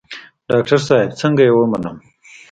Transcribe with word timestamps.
ډاکتر 0.49 0.79
صاحب 0.87 1.11
څنګه 1.21 1.41
يې 1.47 1.51
ومنم. 1.53 1.97